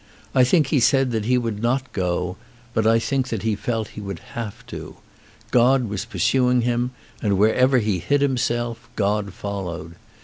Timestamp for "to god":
4.65-5.87